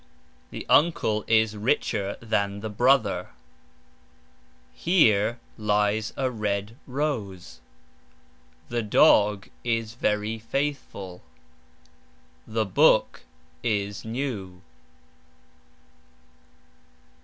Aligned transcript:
The 0.49 0.65
uncle 0.67 1.23
is 1.27 1.55
richer 1.55 2.17
than 2.23 2.61
the 2.61 2.71
brother. 2.71 3.29
Here 4.73 5.39
lies 5.59 6.05
(is) 6.07 6.13
a 6.17 6.31
red 6.31 6.75
rose. 6.87 7.59
The 8.69 8.81
dog 8.81 9.49
is 9.63 9.93
very 9.93 10.39
faithful. 10.39 11.21
The 12.47 12.65
book 12.65 13.25
is 13.61 14.03
new. 14.03 14.63